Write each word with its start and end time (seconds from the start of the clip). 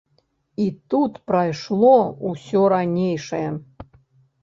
І 0.63 0.65
тут 0.93 1.19
прайшло 1.33 1.93
ўсё 2.33 2.65
ранейшае. 2.77 3.47